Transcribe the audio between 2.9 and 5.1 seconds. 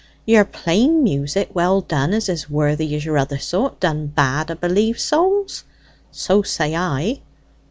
as your other sort done bad, a' b'lieve,